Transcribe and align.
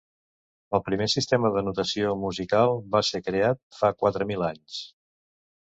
El 0.77 0.81
primer 0.87 1.07
sistema 1.13 1.51
de 1.57 1.63
notació 1.67 2.15
musical 2.23 2.75
va 2.97 3.05
ser 3.11 3.25
creat 3.29 3.63
fa 3.83 3.95
quatre 4.03 4.31
mil 4.33 4.49
anys. 4.53 4.85